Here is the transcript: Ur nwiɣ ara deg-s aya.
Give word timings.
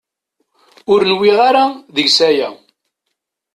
Ur 0.91 0.99
nwiɣ 1.11 1.37
ara 1.49 1.65
deg-s 1.95 2.17
aya. 2.29 2.49